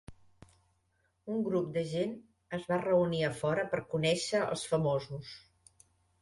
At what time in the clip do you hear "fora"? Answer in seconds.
3.43-3.67